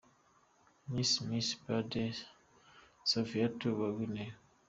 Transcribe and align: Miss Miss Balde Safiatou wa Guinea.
Miss 0.93 1.11
Miss 1.29 1.47
Balde 1.63 2.03
Safiatou 3.09 3.73
wa 3.79 3.89
Guinea. 3.97 4.31